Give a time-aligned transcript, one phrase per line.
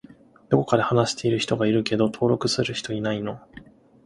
[0.49, 3.39] どこかで話している人がいるけど登録する人いないの？